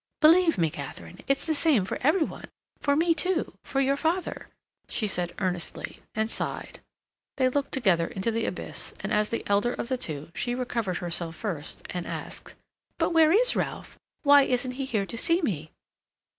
"Believe 0.19 0.57
me, 0.57 0.71
Katharine, 0.71 1.19
it's 1.27 1.45
the 1.45 1.53
same 1.53 1.85
for 1.85 1.99
every 2.01 2.23
one—for 2.23 2.95
me, 2.95 3.13
too—for 3.13 3.79
your 3.79 3.95
father," 3.95 4.47
she 4.89 5.05
said 5.05 5.31
earnestly, 5.37 5.99
and 6.15 6.31
sighed. 6.31 6.79
They 7.37 7.49
looked 7.49 7.71
together 7.71 8.07
into 8.07 8.31
the 8.31 8.45
abyss 8.47 8.95
and, 9.01 9.13
as 9.13 9.29
the 9.29 9.43
elder 9.45 9.73
of 9.75 9.89
the 9.89 9.99
two, 9.99 10.31
she 10.33 10.55
recovered 10.55 10.97
herself 10.97 11.35
first 11.35 11.85
and 11.91 12.07
asked: 12.07 12.55
"But 12.97 13.11
where 13.11 13.31
is 13.31 13.55
Ralph? 13.55 13.99
Why 14.23 14.41
isn't 14.41 14.71
he 14.71 14.85
here 14.85 15.05
to 15.05 15.17
see 15.19 15.39
me?" 15.43 15.69